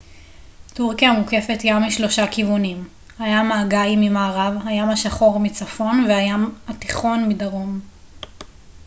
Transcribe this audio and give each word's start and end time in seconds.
טורקיה 0.73 1.11
מוקפת 1.13 1.59
ים 1.63 1.77
משלושה 1.77 2.27
כיוונים 2.31 2.87
הים 3.19 3.51
האגאי 3.51 3.95
ממערב 3.97 4.53
הים 4.65 4.89
השחור 4.89 5.39
מצפון 5.39 6.05
והים 6.09 6.55
התיכון 6.67 7.29
מדרום 7.29 7.79